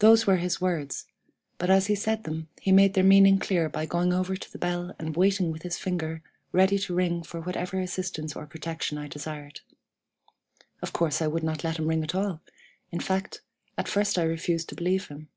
[0.00, 1.06] "Those were his words,
[1.58, 4.58] but as he said them he made their meaning clear by going over to the
[4.58, 9.06] bell, and waiting with his finger ready to ring for whatever assistance or protection I
[9.06, 9.60] desired.
[10.82, 12.40] Of course I would not let him ring at all;
[12.90, 13.42] in fact,
[13.78, 15.28] at first I refused to believe him.